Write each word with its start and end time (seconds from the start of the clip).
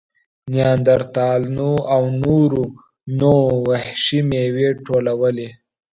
نیاندرتالانو 0.51 1.71
او 1.93 2.03
نورو 2.23 2.63
نوعو 3.19 3.55
وحشي 3.69 4.19
مېوې 4.29 4.69
ټولولې. 4.85 5.49